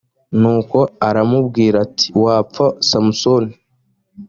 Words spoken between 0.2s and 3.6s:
nuko aramubwira ati wapfa samusoni